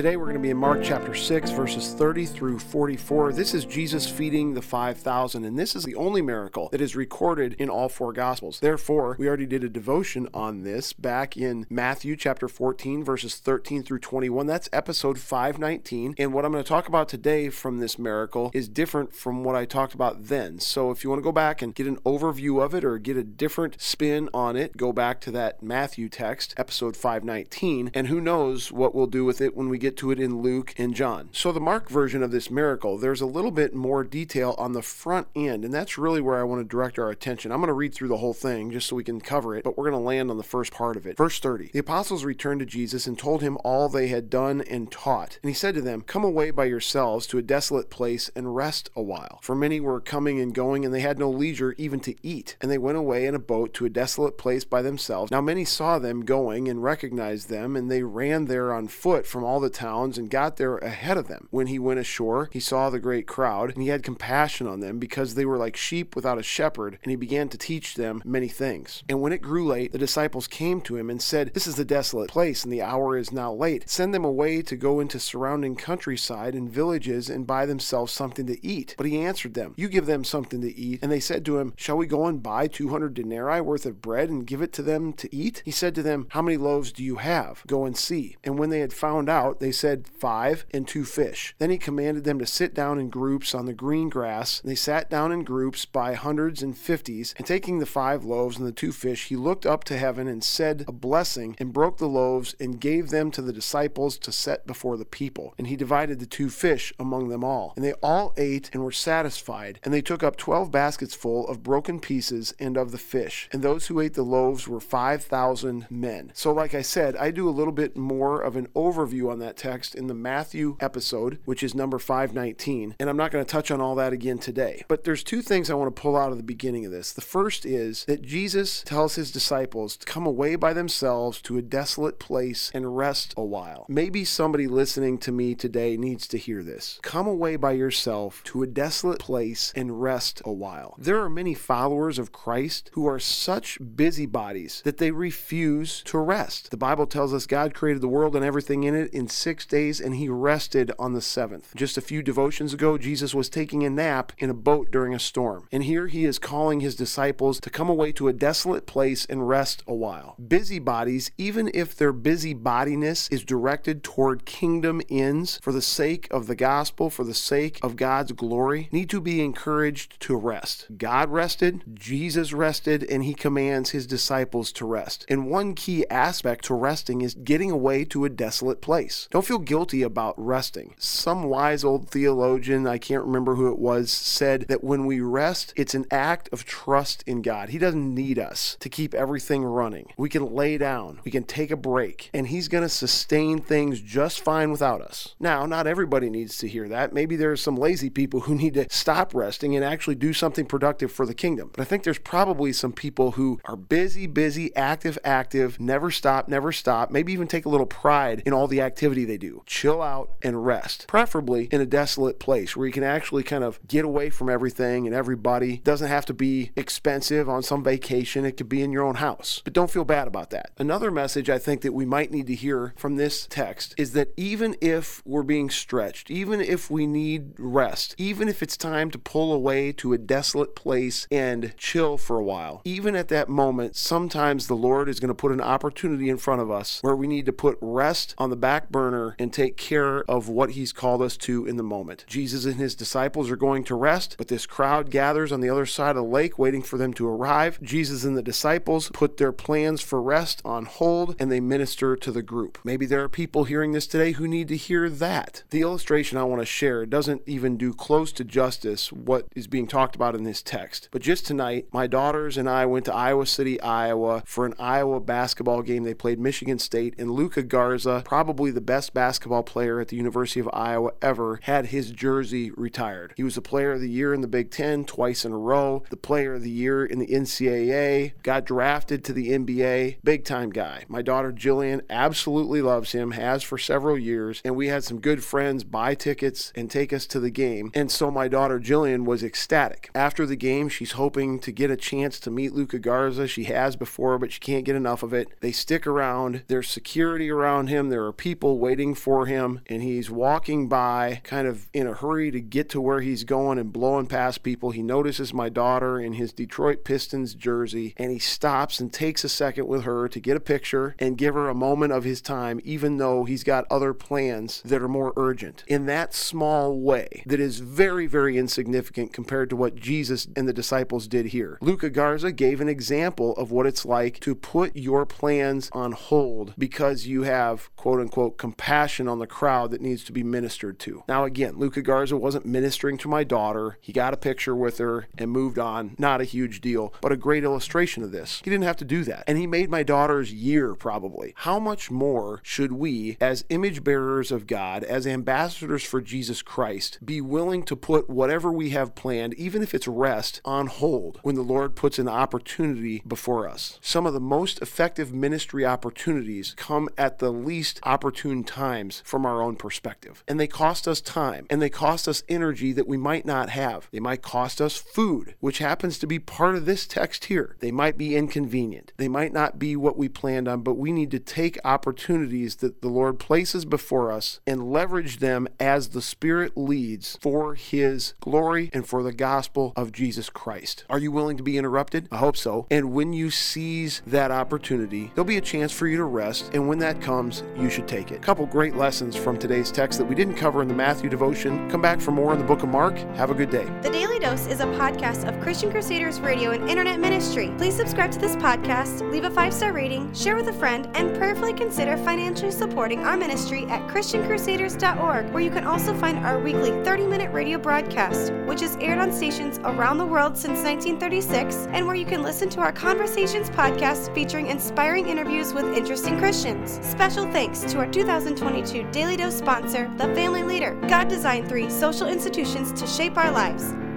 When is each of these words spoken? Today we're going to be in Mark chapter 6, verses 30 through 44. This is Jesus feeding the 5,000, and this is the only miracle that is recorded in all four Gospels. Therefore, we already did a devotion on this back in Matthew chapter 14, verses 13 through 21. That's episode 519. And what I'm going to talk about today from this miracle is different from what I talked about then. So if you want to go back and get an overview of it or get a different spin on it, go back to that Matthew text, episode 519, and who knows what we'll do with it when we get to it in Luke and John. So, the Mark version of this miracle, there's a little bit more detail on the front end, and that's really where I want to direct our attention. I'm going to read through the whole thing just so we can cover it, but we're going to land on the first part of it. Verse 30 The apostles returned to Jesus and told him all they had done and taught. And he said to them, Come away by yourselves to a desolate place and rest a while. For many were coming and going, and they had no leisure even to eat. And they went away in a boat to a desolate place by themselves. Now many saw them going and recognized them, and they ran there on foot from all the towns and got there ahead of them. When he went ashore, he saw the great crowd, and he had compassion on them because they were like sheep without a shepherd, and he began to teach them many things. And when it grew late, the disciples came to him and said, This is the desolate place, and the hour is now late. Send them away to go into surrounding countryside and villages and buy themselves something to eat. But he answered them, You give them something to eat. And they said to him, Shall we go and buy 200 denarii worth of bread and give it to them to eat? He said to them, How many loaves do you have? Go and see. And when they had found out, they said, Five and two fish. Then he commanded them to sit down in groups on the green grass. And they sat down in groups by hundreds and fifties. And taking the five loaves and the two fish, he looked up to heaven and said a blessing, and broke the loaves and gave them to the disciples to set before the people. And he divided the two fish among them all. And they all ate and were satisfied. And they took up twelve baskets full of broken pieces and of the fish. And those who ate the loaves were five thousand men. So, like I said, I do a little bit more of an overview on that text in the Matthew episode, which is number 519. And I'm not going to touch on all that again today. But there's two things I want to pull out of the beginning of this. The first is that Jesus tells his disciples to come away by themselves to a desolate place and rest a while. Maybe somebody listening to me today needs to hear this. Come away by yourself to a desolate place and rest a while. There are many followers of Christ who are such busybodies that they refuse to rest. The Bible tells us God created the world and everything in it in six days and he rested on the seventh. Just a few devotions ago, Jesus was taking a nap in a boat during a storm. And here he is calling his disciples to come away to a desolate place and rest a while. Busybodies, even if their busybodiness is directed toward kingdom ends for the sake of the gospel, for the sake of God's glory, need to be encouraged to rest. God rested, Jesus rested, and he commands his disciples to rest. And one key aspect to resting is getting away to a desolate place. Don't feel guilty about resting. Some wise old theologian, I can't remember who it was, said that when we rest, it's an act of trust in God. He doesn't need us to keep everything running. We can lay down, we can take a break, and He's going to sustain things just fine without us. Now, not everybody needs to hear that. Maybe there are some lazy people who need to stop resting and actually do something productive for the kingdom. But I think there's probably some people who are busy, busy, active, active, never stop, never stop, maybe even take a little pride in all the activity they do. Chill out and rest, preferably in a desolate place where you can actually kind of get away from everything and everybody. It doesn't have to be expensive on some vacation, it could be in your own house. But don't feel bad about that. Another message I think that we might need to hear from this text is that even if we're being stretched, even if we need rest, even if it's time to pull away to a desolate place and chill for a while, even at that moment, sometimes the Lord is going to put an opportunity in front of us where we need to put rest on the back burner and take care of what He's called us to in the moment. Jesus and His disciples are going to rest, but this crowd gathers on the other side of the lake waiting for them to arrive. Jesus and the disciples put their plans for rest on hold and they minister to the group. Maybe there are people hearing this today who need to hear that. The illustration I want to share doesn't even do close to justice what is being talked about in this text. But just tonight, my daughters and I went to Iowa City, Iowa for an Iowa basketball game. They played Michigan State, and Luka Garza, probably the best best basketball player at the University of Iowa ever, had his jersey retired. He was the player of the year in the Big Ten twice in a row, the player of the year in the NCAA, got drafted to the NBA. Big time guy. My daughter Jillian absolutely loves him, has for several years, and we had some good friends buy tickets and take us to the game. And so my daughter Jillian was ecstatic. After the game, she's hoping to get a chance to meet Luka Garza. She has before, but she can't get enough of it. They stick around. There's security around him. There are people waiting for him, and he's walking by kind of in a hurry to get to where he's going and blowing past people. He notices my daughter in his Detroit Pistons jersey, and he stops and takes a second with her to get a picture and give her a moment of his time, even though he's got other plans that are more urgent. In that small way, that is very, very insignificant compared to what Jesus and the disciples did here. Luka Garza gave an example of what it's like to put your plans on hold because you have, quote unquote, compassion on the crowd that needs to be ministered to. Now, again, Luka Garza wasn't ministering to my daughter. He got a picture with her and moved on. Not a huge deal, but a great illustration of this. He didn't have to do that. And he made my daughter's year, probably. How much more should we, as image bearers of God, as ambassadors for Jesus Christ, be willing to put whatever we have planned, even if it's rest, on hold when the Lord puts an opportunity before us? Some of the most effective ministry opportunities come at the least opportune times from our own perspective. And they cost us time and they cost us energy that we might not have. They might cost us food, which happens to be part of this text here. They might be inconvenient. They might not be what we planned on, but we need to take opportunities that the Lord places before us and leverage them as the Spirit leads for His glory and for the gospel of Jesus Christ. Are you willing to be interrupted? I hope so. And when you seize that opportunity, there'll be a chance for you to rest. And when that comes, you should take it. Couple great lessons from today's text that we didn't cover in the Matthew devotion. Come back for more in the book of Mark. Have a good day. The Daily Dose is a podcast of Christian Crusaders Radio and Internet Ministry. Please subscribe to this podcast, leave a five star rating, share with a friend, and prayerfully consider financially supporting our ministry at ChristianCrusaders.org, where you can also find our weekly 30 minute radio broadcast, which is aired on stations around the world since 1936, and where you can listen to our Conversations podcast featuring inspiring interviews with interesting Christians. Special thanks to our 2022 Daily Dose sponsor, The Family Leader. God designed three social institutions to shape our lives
Today 0.00 0.16
we're 0.16 0.24
going 0.24 0.36
to 0.36 0.40
be 0.40 0.48
in 0.48 0.56
Mark 0.56 0.82
chapter 0.82 1.14
6, 1.14 1.50
verses 1.50 1.92
30 1.92 2.24
through 2.24 2.58
44. 2.58 3.34
This 3.34 3.52
is 3.52 3.66
Jesus 3.66 4.08
feeding 4.08 4.54
the 4.54 4.62
5,000, 4.62 5.44
and 5.44 5.58
this 5.58 5.76
is 5.76 5.84
the 5.84 5.94
only 5.94 6.22
miracle 6.22 6.70
that 6.70 6.80
is 6.80 6.96
recorded 6.96 7.52
in 7.58 7.68
all 7.68 7.90
four 7.90 8.14
Gospels. 8.14 8.60
Therefore, 8.60 9.14
we 9.18 9.28
already 9.28 9.44
did 9.44 9.62
a 9.62 9.68
devotion 9.68 10.26
on 10.32 10.62
this 10.62 10.94
back 10.94 11.36
in 11.36 11.66
Matthew 11.68 12.16
chapter 12.16 12.48
14, 12.48 13.04
verses 13.04 13.36
13 13.36 13.82
through 13.82 13.98
21. 13.98 14.46
That's 14.46 14.70
episode 14.72 15.18
519. 15.18 16.14
And 16.16 16.32
what 16.32 16.46
I'm 16.46 16.52
going 16.52 16.64
to 16.64 16.68
talk 16.68 16.88
about 16.88 17.10
today 17.10 17.50
from 17.50 17.80
this 17.80 17.98
miracle 17.98 18.50
is 18.54 18.70
different 18.70 19.14
from 19.14 19.44
what 19.44 19.54
I 19.54 19.66
talked 19.66 19.92
about 19.92 20.28
then. 20.28 20.60
So 20.60 20.90
if 20.90 21.04
you 21.04 21.10
want 21.10 21.20
to 21.20 21.24
go 21.24 21.30
back 21.30 21.60
and 21.60 21.74
get 21.74 21.86
an 21.86 21.98
overview 22.06 22.64
of 22.64 22.74
it 22.74 22.86
or 22.86 22.96
get 22.96 23.18
a 23.18 23.22
different 23.22 23.78
spin 23.82 24.30
on 24.32 24.56
it, 24.56 24.78
go 24.78 24.94
back 24.94 25.20
to 25.20 25.30
that 25.32 25.62
Matthew 25.62 26.08
text, 26.08 26.54
episode 26.56 26.96
519, 26.96 27.90
and 27.92 28.06
who 28.06 28.18
knows 28.18 28.72
what 28.72 28.94
we'll 28.94 29.06
do 29.06 29.26
with 29.26 29.42
it 29.42 29.54
when 29.54 29.68
we 29.68 29.76
get 29.76 29.89
to 29.98 30.10
it 30.10 30.20
in 30.20 30.42
Luke 30.42 30.74
and 30.76 30.94
John. 30.94 31.28
So, 31.32 31.52
the 31.52 31.60
Mark 31.60 31.88
version 31.88 32.22
of 32.22 32.30
this 32.30 32.50
miracle, 32.50 32.98
there's 32.98 33.20
a 33.20 33.26
little 33.26 33.50
bit 33.50 33.74
more 33.74 34.04
detail 34.04 34.54
on 34.58 34.72
the 34.72 34.82
front 34.82 35.28
end, 35.34 35.64
and 35.64 35.72
that's 35.72 35.98
really 35.98 36.20
where 36.20 36.38
I 36.38 36.44
want 36.44 36.60
to 36.60 36.68
direct 36.68 36.98
our 36.98 37.10
attention. 37.10 37.52
I'm 37.52 37.60
going 37.60 37.68
to 37.68 37.74
read 37.74 37.94
through 37.94 38.08
the 38.08 38.18
whole 38.18 38.34
thing 38.34 38.70
just 38.70 38.88
so 38.88 38.96
we 38.96 39.04
can 39.04 39.20
cover 39.20 39.56
it, 39.56 39.64
but 39.64 39.76
we're 39.76 39.90
going 39.90 40.00
to 40.00 40.06
land 40.06 40.30
on 40.30 40.36
the 40.36 40.42
first 40.42 40.72
part 40.72 40.96
of 40.96 41.06
it. 41.06 41.16
Verse 41.16 41.38
30 41.38 41.70
The 41.72 41.78
apostles 41.78 42.24
returned 42.24 42.60
to 42.60 42.66
Jesus 42.66 43.06
and 43.06 43.18
told 43.18 43.42
him 43.42 43.58
all 43.64 43.88
they 43.88 44.08
had 44.08 44.30
done 44.30 44.60
and 44.62 44.90
taught. 44.90 45.38
And 45.42 45.50
he 45.50 45.54
said 45.54 45.74
to 45.74 45.82
them, 45.82 46.02
Come 46.02 46.24
away 46.24 46.50
by 46.50 46.64
yourselves 46.64 47.26
to 47.28 47.38
a 47.38 47.42
desolate 47.42 47.90
place 47.90 48.30
and 48.34 48.54
rest 48.54 48.90
a 48.96 49.02
while. 49.02 49.38
For 49.42 49.54
many 49.54 49.80
were 49.80 50.00
coming 50.00 50.40
and 50.40 50.54
going, 50.54 50.84
and 50.84 50.94
they 50.94 51.00
had 51.00 51.18
no 51.18 51.30
leisure 51.30 51.74
even 51.78 52.00
to 52.00 52.14
eat. 52.22 52.56
And 52.60 52.70
they 52.70 52.78
went 52.78 52.98
away 52.98 53.26
in 53.26 53.34
a 53.34 53.38
boat 53.38 53.74
to 53.74 53.86
a 53.86 53.90
desolate 53.90 54.38
place 54.38 54.64
by 54.64 54.82
themselves. 54.82 55.30
Now 55.30 55.40
many 55.40 55.64
saw 55.64 55.98
them 55.98 56.24
going 56.24 56.68
and 56.68 56.82
recognized 56.82 57.48
them, 57.48 57.76
and 57.76 57.90
they 57.90 58.02
ran 58.02 58.46
there 58.46 58.72
on 58.72 58.88
foot 58.88 59.26
from 59.26 59.44
all 59.44 59.60
the 59.60 59.70
towns 59.80 60.18
and 60.18 60.28
got 60.28 60.58
there 60.58 60.76
ahead 60.78 61.16
of 61.16 61.26
them. 61.28 61.48
When 61.50 61.68
he 61.68 61.78
went 61.78 62.00
ashore, 62.00 62.50
he 62.52 62.60
saw 62.60 62.90
the 62.90 63.00
great 63.00 63.26
crowd, 63.26 63.70
and 63.70 63.82
he 63.82 63.88
had 63.88 64.02
compassion 64.02 64.66
on 64.66 64.80
them 64.80 64.98
because 64.98 65.34
they 65.34 65.46
were 65.46 65.56
like 65.56 65.76
sheep 65.76 66.14
without 66.14 66.38
a 66.38 66.42
shepherd, 66.42 66.98
and 67.02 67.10
he 67.10 67.16
began 67.16 67.48
to 67.48 67.56
teach 67.56 67.94
them 67.94 68.22
many 68.24 68.48
things. 68.48 69.02
And 69.08 69.22
when 69.22 69.32
it 69.32 69.40
grew 69.40 69.66
late, 69.66 69.92
the 69.92 69.98
disciples 69.98 70.46
came 70.46 70.82
to 70.82 70.96
him 70.96 71.08
and 71.08 71.22
said, 71.22 71.52
This 71.54 71.66
is 71.66 71.76
the 71.76 71.84
desolate 71.84 72.30
place, 72.30 72.62
and 72.62 72.72
the 72.72 72.82
hour 72.82 73.16
is 73.16 73.32
now 73.32 73.52
late. 73.52 73.88
Send 73.88 74.12
them 74.12 74.24
away 74.24 74.60
to 74.62 74.76
go 74.76 75.00
into 75.00 75.18
surrounding 75.18 75.76
countryside 75.76 76.54
and 76.54 76.70
villages 76.70 77.30
and 77.30 77.46
buy 77.46 77.64
themselves 77.64 78.12
something 78.12 78.46
to 78.46 78.66
eat. 78.66 78.94
But 78.98 79.06
he 79.06 79.18
answered 79.18 79.54
them, 79.54 79.72
You 79.78 79.88
give 79.88 80.06
them 80.06 80.24
something 80.24 80.60
to 80.60 80.76
eat. 80.76 81.00
And 81.02 81.10
they 81.10 81.20
said 81.20 81.44
to 81.46 81.58
him, 81.58 81.72
Shall 81.76 81.96
we 81.96 82.06
go 82.06 82.26
and 82.26 82.42
buy 82.42 82.66
200 82.66 83.14
denarii 83.14 83.62
worth 83.62 83.86
of 83.86 84.02
bread 84.02 84.28
and 84.28 84.46
give 84.46 84.60
it 84.60 84.74
to 84.74 84.82
them 84.82 85.14
to 85.14 85.34
eat? 85.34 85.62
He 85.64 85.70
said 85.70 85.94
to 85.94 86.02
them, 86.02 86.26
How 86.30 86.42
many 86.42 86.58
loaves 86.58 86.92
do 86.92 87.02
you 87.02 87.16
have? 87.16 87.62
Go 87.66 87.86
and 87.86 87.96
see. 87.96 88.36
And 88.44 88.58
when 88.58 88.68
they 88.68 88.80
had 88.80 88.92
found 88.92 89.30
out, 89.30 89.59
they 89.60 89.72
said, 89.72 90.08
Five 90.08 90.64
and 90.72 90.88
two 90.88 91.04
fish. 91.04 91.54
Then 91.58 91.70
he 91.70 91.78
commanded 91.78 92.24
them 92.24 92.38
to 92.38 92.46
sit 92.46 92.74
down 92.74 92.98
in 92.98 93.08
groups 93.10 93.54
on 93.54 93.66
the 93.66 93.72
green 93.72 94.08
grass. 94.08 94.60
And 94.60 94.70
they 94.70 94.74
sat 94.74 95.08
down 95.08 95.30
in 95.32 95.44
groups 95.44 95.84
by 95.84 96.14
hundreds 96.14 96.62
and 96.62 96.76
fifties. 96.76 97.34
And 97.38 97.46
taking 97.46 97.78
the 97.78 97.86
five 97.86 98.24
loaves 98.24 98.58
and 98.58 98.66
the 98.66 98.72
two 98.72 98.92
fish, 98.92 99.28
he 99.28 99.36
looked 99.36 99.66
up 99.66 99.84
to 99.84 99.98
heaven 99.98 100.26
and 100.26 100.42
said 100.42 100.84
a 100.88 100.92
blessing, 100.92 101.56
and 101.58 101.72
broke 101.72 101.98
the 101.98 102.08
loaves 102.08 102.54
and 102.58 102.80
gave 102.80 103.10
them 103.10 103.30
to 103.30 103.42
the 103.42 103.52
disciples 103.52 104.18
to 104.18 104.32
set 104.32 104.66
before 104.66 104.96
the 104.96 105.04
people. 105.04 105.54
And 105.58 105.66
he 105.66 105.76
divided 105.76 106.18
the 106.18 106.26
two 106.26 106.48
fish 106.48 106.92
among 106.98 107.28
them 107.28 107.44
all. 107.44 107.72
And 107.76 107.84
they 107.84 107.92
all 108.02 108.32
ate 108.36 108.70
and 108.72 108.82
were 108.82 108.90
satisfied. 108.92 109.78
And 109.84 109.92
they 109.92 110.02
took 110.02 110.22
up 110.22 110.36
twelve 110.36 110.70
baskets 110.70 111.14
full 111.14 111.46
of 111.48 111.62
broken 111.62 112.00
pieces 112.00 112.54
and 112.58 112.76
of 112.76 112.92
the 112.92 112.98
fish. 112.98 113.48
And 113.52 113.62
those 113.62 113.86
who 113.86 114.00
ate 114.00 114.14
the 114.14 114.22
loaves 114.22 114.66
were 114.66 114.80
five 114.80 115.22
thousand 115.22 115.86
men. 115.90 116.32
So, 116.34 116.52
like 116.52 116.74
I 116.74 116.82
said, 116.82 117.14
I 117.16 117.30
do 117.30 117.48
a 117.48 117.50
little 117.50 117.72
bit 117.72 117.96
more 117.96 118.40
of 118.40 118.56
an 118.56 118.68
overview 118.74 119.30
on 119.30 119.38
that 119.40 119.49
text 119.56 119.94
in 119.94 120.06
the 120.06 120.14
Matthew 120.14 120.76
episode, 120.80 121.38
which 121.44 121.62
is 121.62 121.74
number 121.74 121.98
519. 121.98 122.96
And 122.98 123.10
I'm 123.10 123.16
not 123.16 123.30
going 123.30 123.44
to 123.44 123.50
touch 123.50 123.70
on 123.70 123.80
all 123.80 123.94
that 123.96 124.12
again 124.12 124.38
today. 124.38 124.84
But 124.88 125.04
there's 125.04 125.24
two 125.24 125.42
things 125.42 125.70
I 125.70 125.74
want 125.74 125.94
to 125.94 126.00
pull 126.00 126.16
out 126.16 126.32
of 126.32 126.36
the 126.36 126.42
beginning 126.42 126.84
of 126.86 126.92
this. 126.92 127.12
The 127.12 127.20
first 127.20 127.64
is 127.66 128.04
that 128.06 128.22
Jesus 128.22 128.82
tells 128.82 129.14
his 129.14 129.30
disciples 129.30 129.96
to 129.98 130.06
come 130.06 130.26
away 130.26 130.56
by 130.56 130.72
themselves 130.72 131.40
to 131.42 131.58
a 131.58 131.62
desolate 131.62 132.18
place 132.18 132.70
and 132.74 132.96
rest 132.96 133.34
a 133.36 133.44
while. 133.44 133.86
Maybe 133.88 134.24
somebody 134.24 134.66
listening 134.66 135.18
to 135.18 135.32
me 135.32 135.54
today 135.54 135.96
needs 135.96 136.26
to 136.28 136.38
hear 136.38 136.62
this. 136.62 136.98
Come 137.02 137.26
away 137.26 137.56
by 137.56 137.72
yourself 137.72 138.42
to 138.44 138.62
a 138.62 138.66
desolate 138.66 139.18
place 139.18 139.72
and 139.74 140.00
rest 140.02 140.42
a 140.44 140.52
while. 140.52 140.94
There 140.98 141.20
are 141.20 141.30
many 141.30 141.54
followers 141.54 142.18
of 142.18 142.32
Christ 142.32 142.90
who 142.94 143.06
are 143.06 143.18
such 143.18 143.78
busybodies 143.96 144.82
that 144.84 144.98
they 144.98 145.10
refuse 145.10 146.02
to 146.04 146.18
rest. 146.18 146.70
The 146.70 146.76
Bible 146.76 147.06
tells 147.06 147.32
us 147.34 147.46
God 147.46 147.74
created 147.74 148.02
the 148.02 148.08
world 148.08 148.36
and 148.36 148.44
everything 148.44 148.84
in 148.84 148.94
it 148.94 149.12
in 149.12 149.28
six 149.40 149.64
days 149.64 150.00
and 150.00 150.16
he 150.16 150.28
rested 150.28 150.92
on 150.98 151.14
the 151.14 151.22
seventh. 151.22 151.74
Just 151.74 151.96
a 151.96 152.02
few 152.02 152.22
devotions 152.22 152.74
ago, 152.74 152.98
Jesus 152.98 153.34
was 153.34 153.48
taking 153.48 153.82
a 153.82 153.90
nap 153.90 154.32
in 154.38 154.50
a 154.50 154.54
boat 154.54 154.90
during 154.90 155.14
a 155.14 155.18
storm. 155.18 155.66
And 155.72 155.84
here 155.84 156.06
he 156.06 156.24
is 156.24 156.38
calling 156.38 156.80
his 156.80 156.94
disciples 156.94 157.58
to 157.60 157.70
come 157.70 157.88
away 157.88 158.12
to 158.12 158.28
a 158.28 158.32
desolate 158.32 158.86
place 158.86 159.24
and 159.26 159.48
rest 159.48 159.82
a 159.86 159.94
while. 159.94 160.36
Busybodies, 160.46 161.30
even 161.38 161.70
if 161.72 161.96
their 161.96 162.12
busybodiness 162.12 163.32
is 163.32 163.44
directed 163.44 164.04
toward 164.04 164.44
kingdom 164.44 165.00
ends 165.08 165.58
for 165.62 165.72
the 165.72 165.82
sake 165.82 166.28
of 166.30 166.46
the 166.46 166.56
gospel, 166.56 167.08
for 167.08 167.24
the 167.24 167.34
sake 167.34 167.78
of 167.82 167.96
God's 167.96 168.32
glory, 168.32 168.88
need 168.92 169.08
to 169.10 169.20
be 169.20 169.42
encouraged 169.42 170.20
to 170.20 170.36
rest. 170.36 170.86
God 170.96 171.30
rested, 171.30 171.82
Jesus 171.94 172.52
rested, 172.52 173.02
and 173.04 173.24
he 173.24 173.34
commands 173.34 173.90
his 173.90 174.06
disciples 174.06 174.72
to 174.72 174.86
rest. 174.86 175.24
And 175.28 175.50
one 175.50 175.74
key 175.74 176.06
aspect 176.08 176.64
to 176.66 176.74
resting 176.74 177.22
is 177.22 177.34
getting 177.34 177.70
away 177.70 178.04
to 178.06 178.24
a 178.24 178.28
desolate 178.28 178.80
place. 178.80 179.28
Don't 179.30 179.46
feel 179.46 179.60
guilty 179.60 180.02
about 180.02 180.34
resting. 180.36 180.96
Some 180.98 181.44
wise 181.44 181.84
old 181.84 182.10
theologian, 182.10 182.88
I 182.88 182.98
can't 182.98 183.24
remember 183.24 183.54
who 183.54 183.70
it 183.70 183.78
was, 183.78 184.10
said 184.10 184.62
that 184.62 184.82
when 184.82 185.06
we 185.06 185.20
rest, 185.20 185.72
it's 185.76 185.94
an 185.94 186.06
act 186.10 186.48
of 186.52 186.64
trust 186.64 187.22
in 187.28 187.40
God. 187.40 187.68
He 187.68 187.78
doesn't 187.78 188.12
need 188.12 188.40
us 188.40 188.76
to 188.80 188.88
keep 188.88 189.14
everything 189.14 189.62
running. 189.62 190.08
We 190.16 190.28
can 190.28 190.52
lay 190.52 190.78
down, 190.78 191.20
we 191.24 191.30
can 191.30 191.44
take 191.44 191.70
a 191.70 191.76
break, 191.76 192.28
and 192.34 192.48
He's 192.48 192.66
going 192.66 192.82
to 192.82 192.88
sustain 192.88 193.60
things 193.60 194.00
just 194.00 194.40
fine 194.40 194.72
without 194.72 195.00
us. 195.00 195.36
Now, 195.38 195.64
not 195.64 195.86
everybody 195.86 196.28
needs 196.28 196.58
to 196.58 196.66
hear 196.66 196.88
that. 196.88 197.12
Maybe 197.12 197.36
there 197.36 197.52
are 197.52 197.56
some 197.56 197.76
lazy 197.76 198.10
people 198.10 198.40
who 198.40 198.56
need 198.56 198.74
to 198.74 198.88
stop 198.90 199.32
resting 199.32 199.76
and 199.76 199.84
actually 199.84 200.16
do 200.16 200.32
something 200.32 200.66
productive 200.66 201.12
for 201.12 201.24
the 201.24 201.34
kingdom. 201.34 201.70
But 201.72 201.82
I 201.82 201.84
think 201.84 202.02
there's 202.02 202.18
probably 202.18 202.72
some 202.72 202.92
people 202.92 203.32
who 203.32 203.60
are 203.66 203.76
busy, 203.76 204.26
busy, 204.26 204.74
active, 204.74 205.20
active, 205.22 205.78
never 205.78 206.10
stop, 206.10 206.48
never 206.48 206.72
stop, 206.72 207.12
maybe 207.12 207.32
even 207.32 207.46
take 207.46 207.64
a 207.64 207.68
little 207.68 207.86
pride 207.86 208.42
in 208.44 208.52
all 208.52 208.66
the 208.66 208.80
activity 208.80 209.19
they 209.24 209.38
do. 209.38 209.62
Chill 209.66 210.02
out 210.02 210.30
and 210.42 210.64
rest, 210.64 211.06
preferably 211.06 211.68
in 211.72 211.80
a 211.80 211.86
desolate 211.86 212.38
place 212.38 212.76
where 212.76 212.86
you 212.86 212.92
can 212.92 213.04
actually 213.04 213.42
kind 213.42 213.64
of 213.64 213.80
get 213.86 214.04
away 214.04 214.30
from 214.30 214.48
everything 214.48 215.06
and 215.06 215.14
everybody. 215.14 215.74
It 215.74 215.84
doesn't 215.84 216.08
have 216.08 216.26
to 216.26 216.34
be 216.34 216.70
expensive 216.76 217.48
on 217.48 217.62
some 217.62 217.82
vacation, 217.82 218.44
it 218.44 218.56
could 218.56 218.68
be 218.68 218.82
in 218.82 218.92
your 218.92 219.04
own 219.04 219.16
house. 219.16 219.60
But 219.64 219.72
don't 219.72 219.90
feel 219.90 220.04
bad 220.04 220.28
about 220.28 220.50
that. 220.50 220.72
Another 220.78 221.10
message 221.10 221.50
I 221.50 221.58
think 221.58 221.82
that 221.82 221.92
we 221.92 222.04
might 222.04 222.30
need 222.30 222.46
to 222.48 222.54
hear 222.54 222.94
from 222.96 223.16
this 223.16 223.46
text 223.48 223.94
is 223.96 224.12
that 224.12 224.32
even 224.36 224.76
if 224.80 225.22
we're 225.24 225.42
being 225.42 225.70
stretched, 225.70 226.30
even 226.30 226.60
if 226.60 226.90
we 226.90 227.06
need 227.06 227.52
rest, 227.58 228.14
even 228.18 228.48
if 228.48 228.62
it's 228.62 228.76
time 228.76 229.10
to 229.10 229.18
pull 229.18 229.52
away 229.52 229.92
to 229.92 230.12
a 230.12 230.18
desolate 230.18 230.74
place 230.74 231.26
and 231.30 231.74
chill 231.76 232.16
for 232.16 232.38
a 232.38 232.44
while, 232.44 232.82
even 232.84 233.16
at 233.16 233.28
that 233.28 233.48
moment, 233.48 233.96
sometimes 233.96 234.66
the 234.66 234.74
Lord 234.74 235.08
is 235.08 235.20
going 235.20 235.28
to 235.28 235.34
put 235.34 235.52
an 235.52 235.60
opportunity 235.60 236.28
in 236.28 236.36
front 236.36 236.60
of 236.60 236.70
us 236.70 237.00
where 237.02 237.16
we 237.16 237.26
need 237.26 237.46
to 237.46 237.52
put 237.52 237.78
rest 237.80 238.34
on 238.38 238.50
the 238.50 238.56
back 238.56 238.90
burner 238.90 239.09
and 239.38 239.52
take 239.52 239.76
care 239.76 240.22
of 240.30 240.48
what 240.48 240.70
He's 240.70 240.92
called 240.92 241.22
us 241.22 241.36
to 241.38 241.66
in 241.66 241.76
the 241.76 241.82
moment. 241.82 242.24
Jesus 242.26 242.64
and 242.64 242.76
His 242.76 242.94
disciples 242.94 243.50
are 243.50 243.56
going 243.56 243.84
to 243.84 243.94
rest, 243.94 244.36
but 244.38 244.48
this 244.48 244.66
crowd 244.66 245.10
gathers 245.10 245.52
on 245.52 245.60
the 245.60 245.70
other 245.70 245.86
side 245.86 246.10
of 246.10 246.16
the 246.16 246.22
lake 246.22 246.58
waiting 246.58 246.82
for 246.82 246.98
them 246.98 247.12
to 247.14 247.26
arrive. 247.26 247.80
Jesus 247.82 248.24
and 248.24 248.36
the 248.36 248.42
disciples 248.42 249.10
put 249.12 249.36
their 249.36 249.52
plans 249.52 250.00
for 250.00 250.20
rest 250.20 250.60
on 250.64 250.84
hold 250.84 251.36
and 251.38 251.50
they 251.50 251.60
minister 251.60 252.16
to 252.16 252.32
the 252.32 252.42
group. 252.42 252.78
Maybe 252.84 253.06
there 253.06 253.22
are 253.22 253.28
people 253.28 253.64
hearing 253.64 253.92
this 253.92 254.06
today 254.06 254.32
who 254.32 254.46
need 254.46 254.68
to 254.68 254.76
hear 254.76 255.08
that. 255.08 255.62
The 255.70 255.80
illustration 255.80 256.38
I 256.38 256.44
want 256.44 256.60
to 256.60 256.66
share 256.66 257.06
doesn't 257.06 257.42
even 257.46 257.76
do 257.76 257.94
close 257.94 258.32
to 258.32 258.44
justice 258.44 259.12
what 259.12 259.46
is 259.54 259.66
being 259.66 259.86
talked 259.86 260.14
about 260.14 260.34
in 260.34 260.44
this 260.44 260.62
text. 260.62 261.08
But 261.10 261.22
just 261.22 261.46
tonight, 261.46 261.86
my 261.92 262.06
daughters 262.06 262.56
and 262.56 262.68
I 262.68 262.86
went 262.86 263.06
to 263.06 263.14
Iowa 263.14 263.46
City, 263.46 263.80
Iowa 263.80 264.42
for 264.44 264.66
an 264.66 264.74
Iowa 264.78 265.20
basketball 265.20 265.82
game. 265.82 266.04
They 266.04 266.14
played 266.14 266.38
Michigan 266.38 266.78
State, 266.78 267.14
and 267.18 267.30
Luka 267.30 267.62
Garza, 267.62 268.22
probably 268.24 268.70
the 268.70 268.80
best 268.80 268.99
best 269.00 269.14
basketball 269.14 269.62
player 269.62 269.98
at 269.98 270.08
the 270.08 270.16
University 270.16 270.60
of 270.60 270.68
Iowa 270.74 271.12
ever, 271.22 271.58
had 271.62 271.86
his 271.86 272.10
jersey 272.10 272.70
retired. 272.72 273.32
He 273.34 273.42
was 273.42 273.54
the 273.54 273.62
player 273.62 273.92
of 273.92 274.02
the 274.02 274.10
year 274.10 274.34
in 274.34 274.42
the 274.42 274.46
Big 274.46 274.70
Ten 274.70 275.06
twice 275.06 275.42
in 275.42 275.52
a 275.52 275.56
row, 275.56 276.02
the 276.10 276.18
player 276.18 276.52
of 276.52 276.62
the 276.62 276.70
year 276.70 277.06
in 277.06 277.18
the 277.18 277.28
NCAA, 277.28 278.34
got 278.42 278.66
drafted 278.66 279.24
to 279.24 279.32
the 279.32 279.52
NBA. 279.52 280.18
Big 280.22 280.44
time 280.44 280.68
guy. 280.68 281.04
My 281.08 281.22
daughter 281.22 281.50
Jillian 281.50 282.02
absolutely 282.10 282.82
loves 282.82 283.12
him, 283.12 283.30
has 283.30 283.62
for 283.62 283.78
several 283.78 284.18
years, 284.18 284.60
and 284.66 284.76
we 284.76 284.88
had 284.88 285.02
some 285.02 285.18
good 285.18 285.42
friends 285.42 285.82
buy 285.82 286.14
tickets 286.14 286.70
and 286.74 286.90
take 286.90 287.10
us 287.14 287.26
to 287.28 287.40
the 287.40 287.50
game. 287.50 287.90
And 287.94 288.10
so 288.10 288.30
my 288.30 288.48
daughter 288.48 288.78
Jillian 288.78 289.24
was 289.24 289.42
ecstatic. 289.42 290.10
After 290.14 290.44
the 290.44 290.56
game, 290.56 290.90
she's 290.90 291.12
hoping 291.12 291.58
to 291.60 291.72
get 291.72 291.90
a 291.90 291.96
chance 291.96 292.38
to 292.40 292.50
meet 292.50 292.74
Luka 292.74 292.98
Garza. 292.98 293.48
She 293.48 293.64
has 293.64 293.96
before, 293.96 294.38
but 294.38 294.52
she 294.52 294.60
can't 294.60 294.84
get 294.84 294.94
enough 294.94 295.22
of 295.22 295.32
it. 295.32 295.48
They 295.60 295.72
stick 295.72 296.06
around. 296.06 296.64
There's 296.66 296.90
security 296.90 297.48
around 297.48 297.86
him. 297.86 298.10
There 298.10 298.26
are 298.26 298.32
people 298.32 298.78
waiting 298.78 298.89
for 299.14 299.46
him, 299.46 299.80
and 299.86 300.02
he's 300.02 300.30
walking 300.30 300.88
by 300.88 301.40
kind 301.44 301.68
of 301.68 301.88
in 301.92 302.08
a 302.08 302.12
hurry 302.12 302.50
to 302.50 302.60
get 302.60 302.88
to 302.90 303.00
where 303.00 303.20
he's 303.20 303.44
going 303.44 303.78
and 303.78 303.92
blowing 303.92 304.26
past 304.26 304.64
people. 304.64 304.90
He 304.90 305.02
notices 305.02 305.54
my 305.54 305.68
daughter 305.68 306.18
in 306.18 306.32
his 306.32 306.52
Detroit 306.52 307.04
Pistons 307.04 307.54
jersey, 307.54 308.14
and 308.16 308.32
he 308.32 308.40
stops 308.40 308.98
and 308.98 309.12
takes 309.12 309.44
a 309.44 309.48
second 309.48 309.86
with 309.86 310.02
her 310.02 310.28
to 310.28 310.40
get 310.40 310.56
a 310.56 310.60
picture 310.60 311.14
and 311.20 311.38
give 311.38 311.54
her 311.54 311.68
a 311.68 311.74
moment 311.74 312.12
of 312.12 312.24
his 312.24 312.40
time, 312.40 312.80
even 312.82 313.18
though 313.18 313.44
he's 313.44 313.62
got 313.62 313.86
other 313.90 314.12
plans 314.12 314.82
that 314.84 315.00
are 315.00 315.08
more 315.08 315.32
urgent. 315.36 315.84
In 315.86 316.06
that 316.06 316.34
small 316.34 316.98
way, 317.00 317.44
that 317.46 317.60
is 317.60 317.78
very, 317.78 318.26
very 318.26 318.58
insignificant 318.58 319.32
compared 319.32 319.70
to 319.70 319.76
what 319.76 319.94
Jesus 319.94 320.48
and 320.56 320.66
the 320.66 320.72
disciples 320.72 321.28
did 321.28 321.46
here. 321.46 321.78
Luka 321.80 322.10
Garza 322.10 322.50
gave 322.50 322.80
an 322.80 322.88
example 322.88 323.54
of 323.56 323.70
what 323.70 323.86
it's 323.86 324.04
like 324.04 324.40
to 324.40 324.56
put 324.56 324.96
your 324.96 325.24
plans 325.24 325.90
on 325.92 326.10
hold 326.12 326.74
because 326.76 327.26
you 327.26 327.42
have, 327.42 327.94
quote 327.96 328.18
unquote, 328.18 328.58
compassion 328.70 329.26
on 329.26 329.40
the 329.40 329.48
crowd 329.48 329.90
that 329.90 330.00
needs 330.00 330.22
to 330.22 330.30
be 330.30 330.44
ministered 330.44 330.96
to. 331.00 331.24
Now, 331.26 331.42
again, 331.42 331.76
Luka 331.76 332.02
Garza 332.02 332.36
wasn't 332.36 332.64
ministering 332.64 333.18
to 333.18 333.28
my 333.28 333.42
daughter. 333.42 333.98
He 334.00 334.12
got 334.12 334.32
a 334.32 334.36
picture 334.36 334.76
with 334.76 334.98
her 334.98 335.26
and 335.36 335.50
moved 335.50 335.76
on. 335.76 336.14
Not 336.18 336.40
a 336.40 336.44
huge 336.44 336.80
deal, 336.80 337.12
but 337.20 337.32
a 337.32 337.36
great 337.36 337.64
illustration 337.64 338.22
of 338.22 338.30
this. 338.30 338.60
He 338.62 338.70
didn't 338.70 338.84
have 338.84 338.96
to 338.98 339.04
do 339.04 339.24
that. 339.24 339.42
And 339.48 339.58
he 339.58 339.66
made 339.66 339.90
my 339.90 340.04
daughter's 340.04 340.52
year, 340.52 340.94
probably. 340.94 341.52
How 341.56 341.80
much 341.80 342.12
more 342.12 342.60
should 342.62 342.92
we, 342.92 343.36
as 343.40 343.64
image 343.70 344.04
bearers 344.04 344.52
of 344.52 344.68
God, 344.68 345.02
as 345.02 345.26
ambassadors 345.26 346.04
for 346.04 346.20
Jesus 346.20 346.62
Christ, 346.62 347.18
be 347.24 347.40
willing 347.40 347.82
to 347.82 347.96
put 347.96 348.30
whatever 348.30 348.70
we 348.70 348.90
have 348.90 349.16
planned, 349.16 349.54
even 349.54 349.82
if 349.82 349.94
it's 349.94 350.06
rest, 350.06 350.60
on 350.64 350.86
hold 350.86 351.40
when 351.42 351.56
the 351.56 351.62
Lord 351.62 351.96
puts 351.96 352.20
an 352.20 352.28
opportunity 352.28 353.20
before 353.26 353.68
us? 353.68 353.98
Some 354.00 354.26
of 354.26 354.32
the 354.32 354.38
most 354.38 354.80
effective 354.80 355.34
ministry 355.34 355.84
opportunities 355.84 356.74
come 356.76 357.08
at 357.18 357.40
the 357.40 357.50
least 357.50 357.98
opportune 358.04 358.59
times 358.64 359.22
from 359.24 359.46
our 359.46 359.62
own 359.62 359.76
perspective. 359.76 360.44
And 360.48 360.58
they 360.58 360.66
cost 360.66 361.06
us 361.06 361.20
time 361.20 361.66
and 361.70 361.80
they 361.80 361.90
cost 361.90 362.28
us 362.28 362.42
energy 362.48 362.92
that 362.92 363.08
we 363.08 363.16
might 363.16 363.44
not 363.44 363.70
have. 363.70 364.08
They 364.12 364.20
might 364.20 364.42
cost 364.42 364.80
us 364.80 364.96
food, 364.96 365.54
which 365.60 365.78
happens 365.78 366.18
to 366.18 366.26
be 366.26 366.38
part 366.38 366.74
of 366.74 366.84
this 366.84 367.06
text 367.06 367.46
here. 367.46 367.76
They 367.80 367.90
might 367.90 368.18
be 368.18 368.36
inconvenient. 368.36 369.12
They 369.16 369.28
might 369.28 369.52
not 369.52 369.78
be 369.78 369.96
what 369.96 370.16
we 370.16 370.28
planned 370.28 370.68
on, 370.68 370.82
but 370.82 370.94
we 370.94 371.12
need 371.12 371.30
to 371.32 371.38
take 371.38 371.78
opportunities 371.84 372.76
that 372.76 373.02
the 373.02 373.08
Lord 373.08 373.38
places 373.38 373.84
before 373.84 374.32
us 374.32 374.60
and 374.66 374.90
leverage 374.90 375.38
them 375.38 375.68
as 375.78 376.08
the 376.08 376.22
Spirit 376.22 376.76
leads 376.76 377.38
for 377.40 377.74
His 377.74 378.34
glory 378.40 378.90
and 378.92 379.06
for 379.06 379.22
the 379.22 379.32
gospel 379.32 379.92
of 379.96 380.12
Jesus 380.12 380.50
Christ. 380.50 381.04
Are 381.10 381.18
you 381.18 381.32
willing 381.32 381.56
to 381.56 381.62
be 381.62 381.78
interrupted? 381.78 382.28
I 382.30 382.38
hope 382.38 382.56
so. 382.56 382.86
And 382.90 383.12
when 383.12 383.32
you 383.32 383.50
seize 383.50 384.22
that 384.26 384.50
opportunity, 384.50 385.30
there'll 385.34 385.44
be 385.44 385.56
a 385.56 385.62
chance 385.62 385.92
for 385.92 386.06
you 386.06 386.16
to 386.16 386.24
rest. 386.24 386.70
And 386.74 386.88
when 386.88 386.98
that 386.98 387.20
comes, 387.20 387.62
you 387.76 387.90
should 387.90 388.08
take 388.08 388.30
it. 388.30 388.42
Couple 388.50 388.66
great 388.66 388.96
lessons 388.96 389.36
from 389.36 389.56
today's 389.56 389.92
text 389.92 390.18
that 390.18 390.24
we 390.24 390.34
didn't 390.34 390.56
cover 390.56 390.82
in 390.82 390.88
the 390.88 390.94
Matthew 390.94 391.30
devotion. 391.30 391.88
Come 391.88 392.02
back 392.02 392.20
for 392.20 392.32
more 392.32 392.52
in 392.52 392.58
the 392.58 392.64
book 392.64 392.82
of 392.82 392.88
Mark. 392.88 393.16
Have 393.36 393.52
a 393.52 393.54
good 393.54 393.70
day. 393.70 393.84
The 394.02 394.10
Daily 394.10 394.40
Dose 394.40 394.66
is 394.66 394.80
a 394.80 394.86
podcast 394.86 395.46
of 395.48 395.60
Christian 395.60 395.88
Crusaders 395.88 396.40
Radio 396.40 396.72
and 396.72 396.90
Internet 396.90 397.20
Ministry. 397.20 397.72
Please 397.78 397.94
subscribe 397.94 398.32
to 398.32 398.40
this 398.40 398.56
podcast, 398.56 399.30
leave 399.30 399.44
a 399.44 399.50
five 399.52 399.72
star 399.72 399.92
rating, 399.92 400.34
share 400.34 400.56
with 400.56 400.66
a 400.66 400.72
friend, 400.72 401.08
and 401.14 401.36
prayerfully 401.36 401.72
consider 401.74 402.16
financially 402.16 402.72
supporting 402.72 403.20
our 403.20 403.36
ministry 403.36 403.84
at 403.84 404.02
ChristianCrusaders.org, 404.08 405.52
where 405.52 405.62
you 405.62 405.70
can 405.70 405.84
also 405.84 406.12
find 406.12 406.38
our 406.38 406.58
weekly 406.58 406.90
30 407.04 407.28
minute 407.28 407.52
radio 407.52 407.78
broadcast, 407.78 408.52
which 408.66 408.82
is 408.82 408.96
aired 408.96 409.20
on 409.20 409.30
stations 409.30 409.78
around 409.84 410.18
the 410.18 410.26
world 410.26 410.56
since 410.56 410.82
1936, 410.82 411.86
and 411.92 412.04
where 412.04 412.16
you 412.16 412.26
can 412.26 412.42
listen 412.42 412.68
to 412.70 412.80
our 412.80 412.90
Conversations 412.90 413.70
podcast 413.70 414.34
featuring 414.34 414.66
inspiring 414.66 415.28
interviews 415.28 415.72
with 415.72 415.84
interesting 415.96 416.36
Christians. 416.36 416.98
Special 417.06 417.44
thanks 417.52 417.82
to 417.82 417.98
our 417.98 418.08
2022 418.40 419.10
Daily 419.12 419.36
Dose 419.36 419.58
sponsor, 419.58 420.10
The 420.16 420.34
Family 420.34 420.62
Leader. 420.62 420.98
God 421.08 421.28
designed 421.28 421.68
three 421.68 421.90
social 421.90 422.26
institutions 422.26 422.90
to 422.98 423.06
shape 423.06 423.36
our 423.36 423.50
lives 423.50 423.92